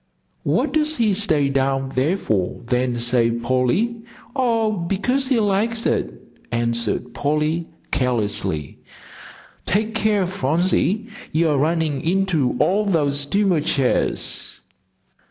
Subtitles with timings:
[0.41, 3.97] "What does he stay down there for, then, say, Polly?"
[4.35, 6.11] "Oh, because he likes it,"
[6.51, 8.79] answered Polly, carelessly.
[9.67, 14.61] "Take care, Phronsie, you're running into all those steamer chairs."